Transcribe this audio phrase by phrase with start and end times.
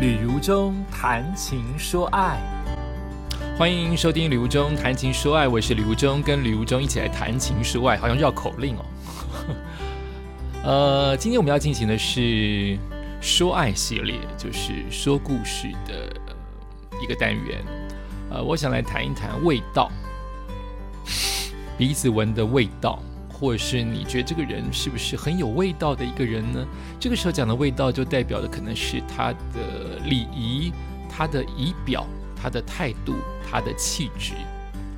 [0.00, 2.38] 旅如中谈情说爱，
[3.56, 8.84] 欢迎收听《旅如中谈情说爱》，我是旅如中，跟旅如中一起来谈情说爱，好像绕口令哦。
[10.64, 12.76] 呃，今天我们要进行的是
[13.20, 16.12] 说爱系列，就是说故事的
[17.00, 17.64] 一个单元。
[18.30, 19.90] 呃，我想来谈一谈味道，
[21.78, 23.00] 鼻子闻的味道。
[23.34, 26.66] 或者是你觉得这个人是不是很有味道的一个人呢？
[27.00, 30.72] 这个时候讲的味道，就代表的可能是他的礼仪、
[31.10, 34.32] 他的仪表、他的态度、他的气质。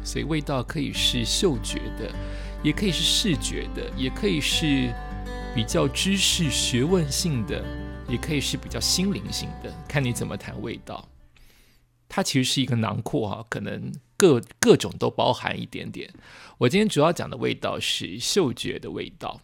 [0.05, 2.15] 所以味道可以是嗅觉的，
[2.63, 4.93] 也可以是视觉的，也可以是
[5.55, 7.65] 比较知识学问性的，
[8.09, 11.09] 也可以是比较心灵性的，看你怎么谈味道。
[12.09, 16.13] 它其实是一个囊括哈，可能各各种都包含一点点。
[16.59, 19.41] 我今天主要讲的味道是嗅觉的味道。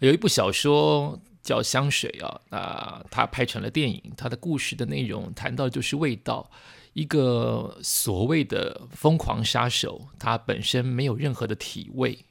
[0.00, 6.50] 有一部小说叫《香水》啊，那，它拍成了电影，它的故事的内容谈到就是味道。
[6.92, 12.24] 一个所谓的疯狂杀手，他本身没有任何的体味，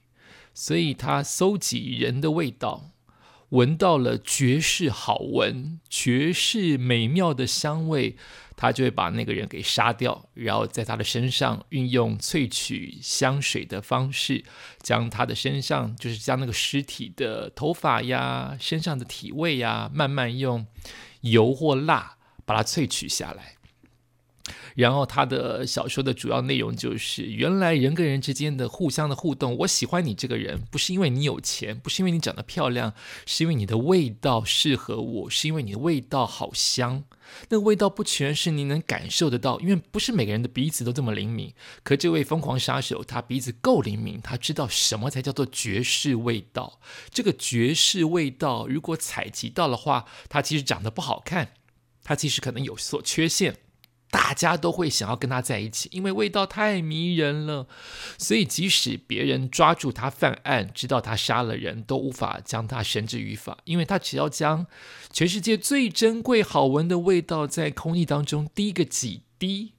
[0.53, 2.91] 所以他搜集人的味道。
[3.52, 8.17] 闻到了绝世好闻、绝世美妙的香味，
[8.62, 14.44] 他就会把那个人给杀掉，然后在他的身上运用萃取香水的方式，
[14.82, 20.68] 将他的身上，就是将那个尸体的头发呀、身上的体味呀，慢慢用
[21.22, 23.56] 油或蜡把它萃取下来。
[24.75, 32.94] 然后他的小说的主要内容就是，原来人跟人之间的互相的互动，我喜欢你这个人，不是因为你有钱，不是因为你长得漂亮，
[33.25, 37.03] 是因为你的味道适合我，是因为你的味道好香。
[37.50, 41.53] 那个味道不全是你能感受得到，因为不是每个人的鼻子都这么灵敏。
[41.84, 46.80] 可这位疯狂杀手，他鼻子够灵敏，他知道什么才叫做绝世味道。
[47.12, 51.52] 这个绝世味道，如果采集到的话，他其实长得不好看，
[52.03, 53.58] 他其实可能有所缺陷。
[54.12, 57.68] 大家都会想要跟他在一起，因为味道太迷人了。
[58.18, 64.66] 所以即使别人抓住他犯案，知道他杀了人，都无法将他绳之于法，因为他只要将
[65.12, 69.74] 全世界最珍贵、好闻的味道在空气当中滴个几滴，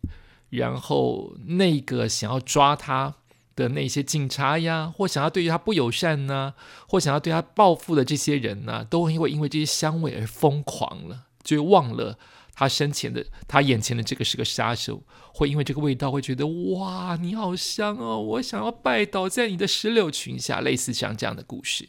[0.50, 3.16] 然后那个想要抓他
[3.56, 6.54] 的那些警察呀，或想要对于他不友善呢，
[6.86, 12.16] 或想要对他报复的这些人呢，都会因为这些香味而疯狂了，就忘了。
[12.54, 15.02] 他身前的，他眼前的这个是个杀手，
[15.32, 21.88] 会因为这个味道会觉得哇，你好香哦，我想要拜倒在你的石榴裙下，类似像这样的故事。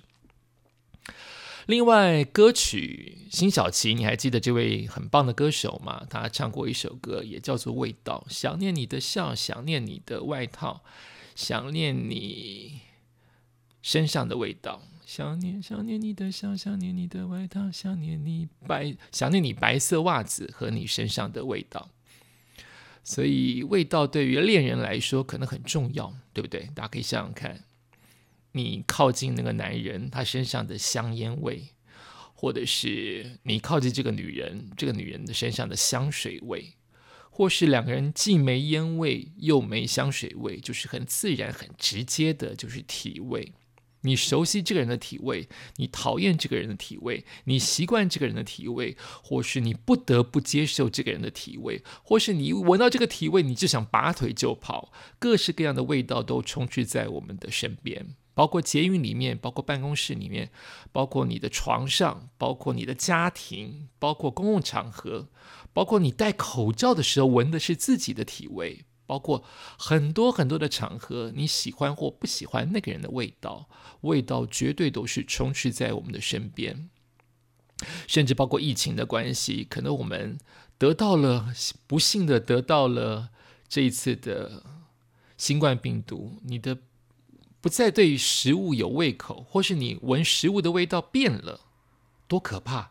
[1.67, 6.05] 另外，歌曲辛晓琪，你还记得这位很棒的歌手吗？
[6.09, 10.81] 他唱过一首歌，也叫做《味道》，想念你的笑，想念你的外套，
[11.35, 12.81] 想念你
[13.81, 14.81] 身上的味道。
[15.13, 21.89] 想念想念你的笑，想念你的外套，想念你白想念你白色袜子和你身上的味道。
[23.03, 26.69] 所以味道对于恋人来说可能很重要，对不对？
[26.73, 27.65] 大家可以想想看，
[28.53, 31.63] 你靠近那个男人，他身上的香烟味，
[32.33, 36.75] 或者是你靠近这个女人，这个女人的身上的香水味，
[37.29, 43.51] 或是两个人既没烟味又没香水味，就是很自然、很直接的，就是体味。
[44.01, 54.91] 你熟悉这个人的体味，你讨厌这个人的体味，你习惯这个人的体味，或是你不得不接受这个人的体味，或是你闻到这个体味，你就想拔腿就跑。
[55.19, 60.49] 各式各样的味道都充斥在我们的身边，包括捷运里面，包括办公室里面，
[60.91, 65.29] 包括你的床上，包括你的家庭，包括公共场合，
[65.73, 68.85] 包括你戴口罩的时候闻的是自己的体味。
[69.11, 69.43] 包括
[69.77, 73.67] 很多很多的场合，你喜欢或不喜欢那个人的味道，
[74.01, 76.89] 味道绝对都是充斥在我们的身边。
[78.07, 80.37] 甚至包括疫情的关系，可能我们
[80.77, 81.53] 得到了
[81.87, 83.31] 不幸的得到了
[83.67, 84.63] 这一次的
[85.35, 86.77] 新冠病毒，你的
[87.59, 91.59] 不再对食物有胃口，或是你闻食物的味道变了，
[92.29, 92.90] 多可怕！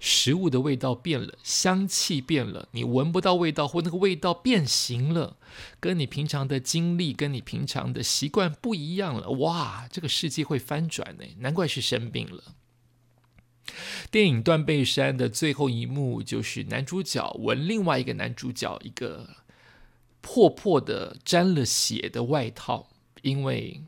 [0.00, 5.36] 食物的味道变了，香气变了，你闻不到味道，或那个味道变形了，
[5.78, 9.28] 跟你平常的经历、跟你平常的习惯不一样了。
[9.32, 12.54] 哇，这个世界会翻转呢，难怪是生病了。
[14.10, 19.28] 电影《断背山》的最后一幕，就是男主角闻另外一个男主角一个
[20.22, 22.88] 破破的、沾了血的外套，
[23.20, 23.82] 因为。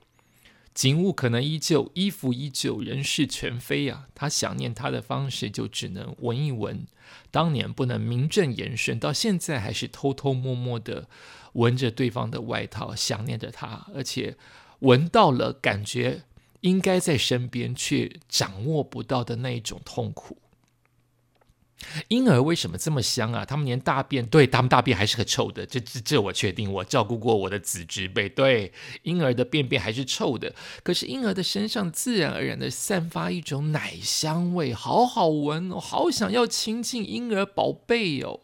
[0.75, 4.09] 景物可能依旧，衣服依旧，人事全非啊！
[4.15, 6.87] 他想念他的方式，就只能闻一闻。
[7.31, 11.09] 当年不能名正言顺，到现在还是偷偷摸摸的
[11.53, 14.37] 闻着对方的外套，想念着他，而且
[14.81, 16.23] 闻到了，感觉
[16.61, 20.39] 应该在身边，却掌握不到的那一种痛苦。
[22.09, 23.45] 婴儿为什么这么香啊？
[23.45, 25.67] 他们连大便，对他们大便还是很臭的。
[25.67, 30.55] 这这这我确定，我照顾过我的子侄辈，对婴儿的便便还是臭的。
[30.83, 38.41] 可是婴儿的身上自然而然的散发一种奶香味，好好闻哦，好想要亲近婴儿宝贝哦。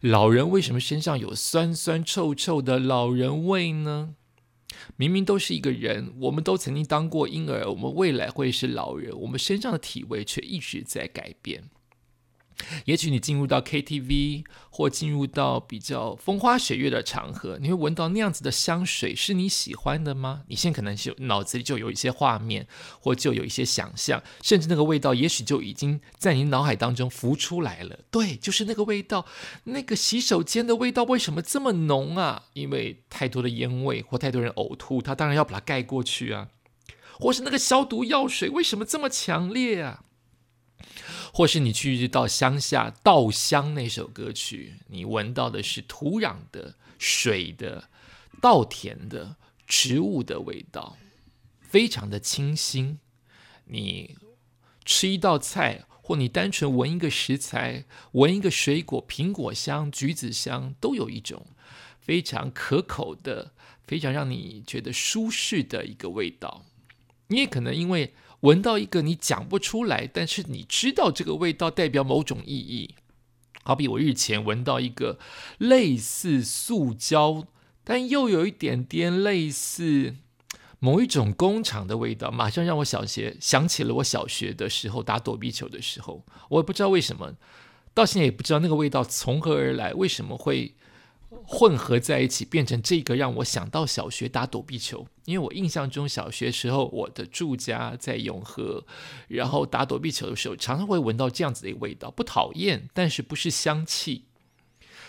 [0.00, 4.14] 老人为什么身上有酸酸臭臭的老人味呢？
[4.96, 11.70] 明明都是一个人，我们都曾经当过婴儿，我们未来会是老人，我们身上的体味却一直在改变。
[12.84, 20.42] 也许你进入到 KTV 或进入到比较风花雪月的场合，你会闻到那样子的香水，是你喜欢的吗？
[20.48, 22.66] 你现在可能就脑子里就有一些画面，
[23.00, 27.98] 或就有一些想象，甚至那个味道也许就已经在你脑海当中浮出来了。
[28.10, 29.26] 对，就是那个味道，
[29.64, 32.44] 那个洗手间的味道为什么这么浓啊？
[32.52, 36.48] 因为太多的烟味或太多人呕吐，他当然要把它盖过去啊。
[37.18, 40.02] 或是那个消毒药水为什么这么强烈啊？
[41.36, 47.90] 或是你去到乡下《稻香》那首歌曲，你闻到的是土壤的、水的、
[48.40, 49.34] 稻田的、
[49.66, 50.96] 植物的味道，
[51.60, 53.00] 非常的清新。
[53.64, 54.16] 你
[54.84, 61.44] 吃一道菜，或你单纯闻一个食材，闻一个水果，苹果香、橘子香，都有一种
[61.98, 63.50] 非常可口的、
[63.84, 66.64] 非常让你觉得舒适的一个味道。
[67.26, 68.14] 你也可能因为。
[68.44, 72.94] 闻到一个你讲不出来，但是你知道这个味道代表某种意义。
[73.62, 75.18] 好比我日前闻到一个
[75.56, 77.46] 类似塑胶，
[77.82, 80.16] 但又有一点点类似
[80.78, 86.22] 某一种工厂的味道，马上让我小学想起了我小学的时候打躲避球的时候。
[86.50, 87.32] 我也不知道为什么，
[87.94, 90.74] 到现在也不知道那个味道从何而来，为什么会。
[91.46, 95.06] 混合在一起变成这个，让我想到小学打躲避球。
[95.26, 98.84] 因为我印象中小学时候我的住家在永和，
[99.28, 104.24] 然后打躲避球的时候常常会闻到这样子的一个味道，不讨厌，但是不是香气。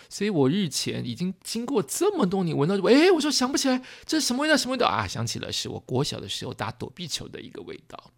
[0.08, 5.06] 所以我日前已经经过这么多年闻到，哎，我说想不起来这是什么味道，什么味道啊？
[5.06, 8.12] 想起了是我国小的时候打躲避球的一个味道。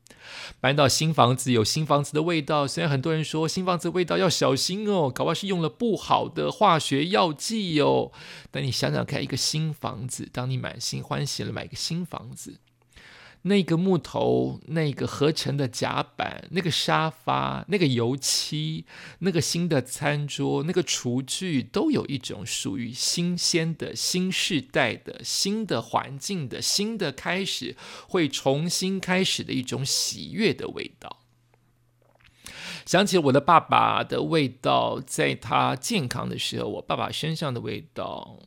[0.61, 8.13] 搬到新房子有新房子的味道，虽然很多人说新房子味道要小心哦，搞不好是用了不好的化学药剂哦。
[8.51, 12.59] 但你想想看，一个新房子，当你满心欢喜了买个新房子。
[13.43, 18.85] 那个木头，那个合成的甲板，那个沙发，那个油漆，
[19.21, 27.77] 那个新的餐桌，那个厨具，都有一种属于新鲜的新世代的新的环境的新的开始，
[28.09, 31.21] 会重新开始的一种喜悦的味道。
[32.85, 38.39] 想起我的爸爸的味道，在他健康的时候，我爸爸身上的味道。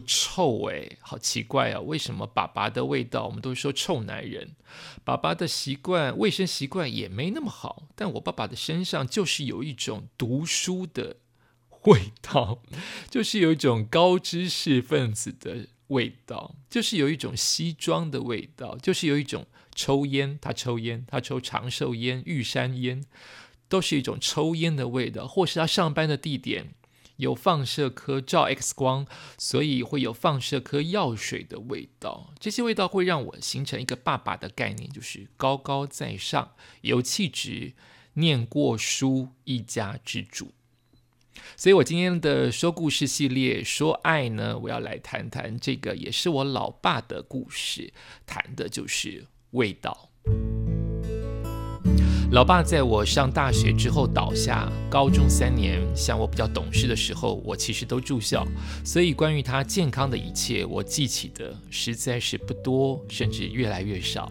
[0.00, 1.80] 臭诶，好奇怪啊！
[1.80, 4.56] 为什么爸爸的味道，我们都说臭男人，
[5.04, 11.16] 爸爸的习惯、卫生习惯也没那么好，但我爸爸的身上就是有一种读书的
[11.84, 12.62] 味道，
[13.10, 23.04] 就是有一种高知识分子的味道，就是有一种西装的味道，就是有一种抽烟，他抽烟，他抽长寿烟、玉山烟，
[23.68, 26.74] 都是一种抽烟的味道，或是他上班的地点。
[27.18, 29.06] 有放射科照 X 光，
[29.36, 32.32] 所以会有放射科药水的味道。
[32.38, 37.74] 这些味道会让我形成一个爸爸的概念，就是高高在上、有气质、
[38.14, 40.52] 念过书、一家之主。
[41.56, 47.92] 所以我今天的说故事系列说爱呢，我要来谈谈这个，也是我老爸的故事，
[48.26, 50.10] 谈的就是味道。
[52.30, 58.46] 老爸在我上大学之后倒下，高中三年，像我比较懂事的时候，我其实都住校，
[58.84, 64.30] 所以关于他健康的一切，我记起的实在是不多，甚至越来越少。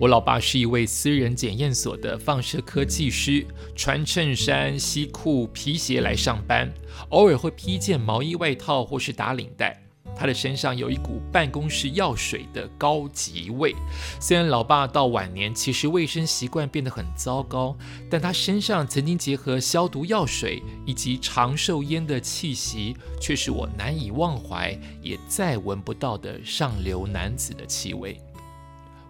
[0.00, 6.72] 我老爸是一位私人检验所的放射科技师，穿衬衫、西裤、皮鞋来上班，
[7.10, 9.85] 偶尔会披件毛衣外套或是打领带。
[10.16, 13.74] 他的身上有一股办公室药水的高级味。
[14.18, 17.76] 虽然老爸到晚年其实卫生习惯变得很糟糕，
[18.10, 28.18] 但他身上曾经结合消毒药水以及长寿烟的气息，却是我难以忘怀也再闻不到的上流男子的气味。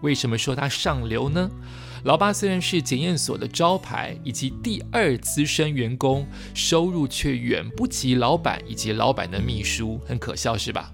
[0.02, 1.50] 为什么说他上流呢？
[2.06, 10.92] 老爸虽然是检验所的招牌以及第二资深员工，收入却远不及老板以及老板的秘书，很可笑是吧？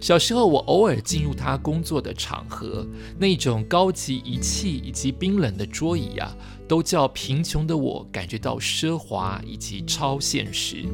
[0.00, 2.84] 小时候我偶尔进入他工作的场合，
[3.20, 6.36] 那种高级仪器以及冰冷的桌椅啊，
[6.66, 10.84] 都叫贫穷的我感觉到奢华以及超现实。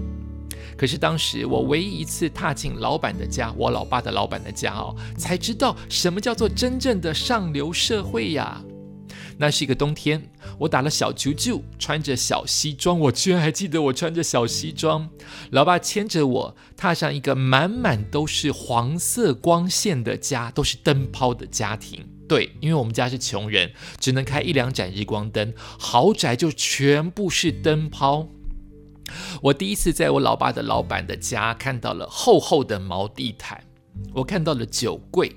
[0.77, 8.63] 可是当时我唯一一次踏进老板的家，我老爸的老板的家哦，才知道什么叫做真正的上流社会呀。
[9.39, 15.09] 那是一个冬天，我打了小球球，穿着小西装，我居然还记得我穿着小西装。
[15.51, 22.07] 老爸牵着我，踏上一个满满都是黄色光线的家，都是灯泡的家庭。
[22.29, 28.29] 对，因为我们家是穷人，只能开一两盏日光灯，豪宅就全部是灯泡。
[29.43, 33.63] 我第一次在我老爸的老板的家看到了厚厚的毛地毯，
[34.15, 35.31] 我看到了酒柜。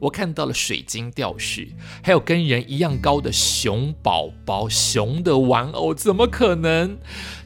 [0.00, 1.68] 我看到了水晶吊饰，
[2.02, 6.98] 还有跟人一样高的熊宝宝、熊的玩偶，怎么可能？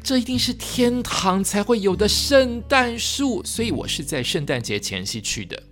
[0.02, 5.62] 这一定是天堂才会有的圣诞树，所以我是在圣诞节前夕去的。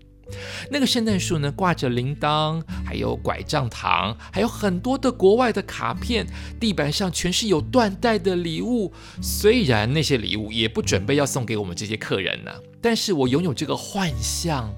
[0.73, 6.27] 那个圣诞树呢，挂着铃铛，还有拐杖糖，还有很多的国外的卡片，
[6.59, 8.93] 地板上全是有缎带的礼物。
[9.23, 14.75] 虽然那些礼物也不准备要送给我们这些客人呢，但是我拥有这个幻象，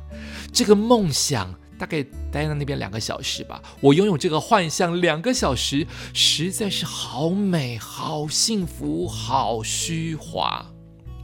[0.52, 1.58] 这个梦想。
[1.78, 3.62] 大概待在那边两个小时吧。
[3.80, 10.66] 我拥有这个幻象两个小时，实在是好美、好幸福、好虚华。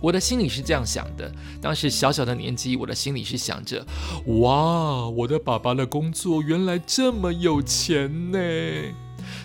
[0.00, 1.32] 我的心里是这样想的。
[1.62, 3.87] 当时小小的年纪，我的心里是想着：
[4.26, 8.38] 哇，我的爸爸的工作原来这么有钱呢。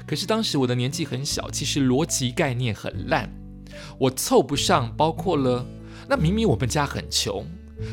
[0.05, 3.33] 可是当时我的年纪很小，其实逻辑概念很烂，
[3.97, 4.93] 我凑不上。
[4.97, 5.65] 包括了，
[6.09, 7.45] 那明明我们家很穷，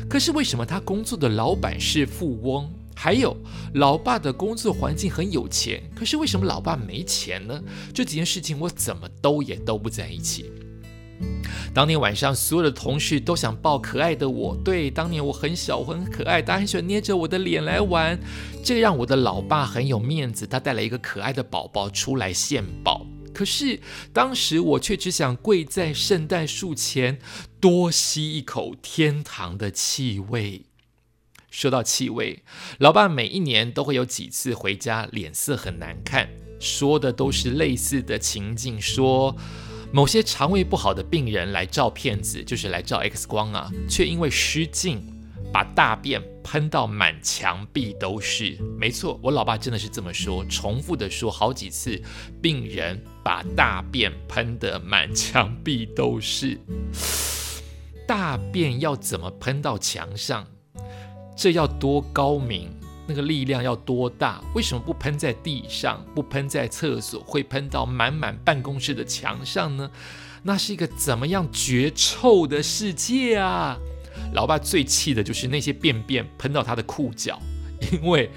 [0.09, 2.69] 可是为什么他工作的老板是富翁？
[2.99, 3.37] 还有，
[3.75, 7.61] 老爸的工作环境很有钱，可是为什么老爸没钱呢？
[7.93, 10.51] 这几件事情我怎么兜也兜不在一起。
[11.75, 14.55] 当天晚上，所有的同事都想抱可爱的我。
[14.65, 18.19] 对，当年我很小，我很可爱，大家很喜欢捏着我的脸来玩，
[18.63, 23.05] 这让我的老爸很有面子，他带来一个可爱的宝宝出来献宝。
[23.31, 23.79] 可是
[24.11, 27.19] 当时我却只想跪在圣诞树前，
[27.59, 30.66] 多吸一口天堂的气味。
[31.49, 32.43] 说到气味，
[32.79, 39.35] 老爸每一年都会有几次回家，脸色很难看，说的都是类似的情境，说
[39.91, 45.01] 某些肠胃不好的病人来照片子，就是来照 X 光啊，却因为失禁
[45.53, 48.57] 把大便喷到满墙壁都是。
[48.77, 51.99] 没错，我老爸真的是这么说，重复的说好几次，
[52.41, 56.59] 病人把大便喷得满墙壁都是。
[58.05, 60.45] 大便要怎么喷到墙上？
[61.37, 62.67] 这要多高明，
[63.05, 64.43] 那个力量要多大？
[64.55, 69.89] 为什么不喷在地上，不喷在厕所，会喷到满满办公室的墙上呢？
[70.41, 73.77] 那是一个怎么样绝臭的世界啊！
[74.33, 77.39] 老爸最气的就是那些便便喷到他的裤脚，
[77.91, 78.31] 因为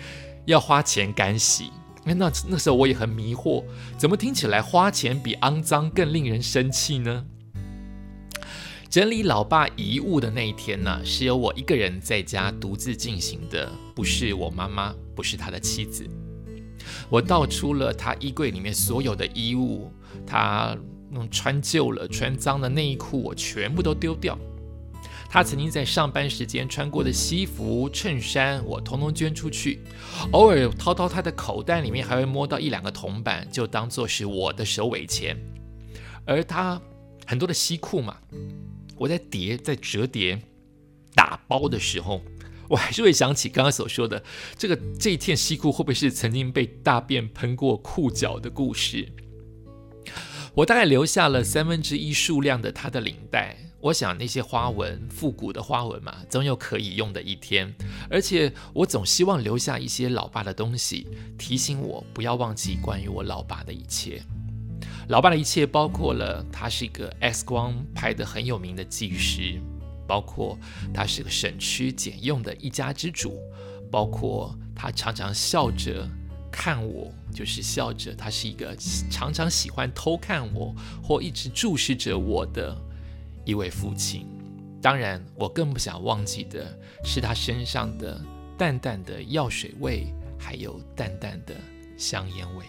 [0.45, 1.71] 要花钱干洗。
[2.04, 3.64] 那那时候我也很迷惑，
[3.97, 7.25] 怎么听起来花钱比肮脏更令人生气呢？
[8.90, 16.04] 整理老爸遗物的那一天呢，是由我一个人在家独自进行的，不是我妈妈，不是他的妻子。
[17.09, 19.92] 我倒出了他衣柜里面所有的衣物，
[20.26, 20.76] 他
[21.09, 24.37] 弄穿旧了、穿脏的内衣裤，我全部都丢掉。
[25.28, 29.78] 他曾经在上班时间穿过的西服、衬衫，我通通捐出去。
[30.32, 35.37] 偶尔掏掏他的口袋里面，还会摸到一两个铜板，就当做是我的手尾钱。
[36.25, 36.80] 而他
[37.25, 38.16] 很多的西裤嘛。
[39.00, 40.38] 我在叠、在折叠、
[41.14, 42.21] 打包的时候，
[42.69, 44.23] 我还是会想起刚刚所说的
[44.59, 49.09] 这个这一件西裤会不会是曾经被大便喷过裤脚的故事？
[50.52, 53.57] 我大概留下了三分之一数量的它的领带。
[53.80, 57.75] 我想那些花纹、复古的花纹嘛，总有可以用的一天。
[58.11, 61.07] 而且我总希望留下一些老爸的东西，
[61.38, 64.21] 提醒我不要忘记关于我老爸的一切。
[65.09, 69.61] 老爸的一切包括了，他是一个 X 光拍的很有名的技师，
[70.07, 70.59] 包括
[70.95, 73.38] 他是个省吃俭用的一家之主，
[73.90, 76.09] 包括他常常笑着
[76.50, 78.76] 看我，就是笑着，他是一个
[79.11, 82.76] 常常喜欢偷看我或一直注视着我的
[83.45, 84.26] 一位父亲。
[84.80, 88.21] 当然，我更不想忘记的是他身上的
[88.57, 90.07] 淡淡的药水味，
[90.38, 91.54] 还有淡淡的
[91.97, 92.64] 香烟味。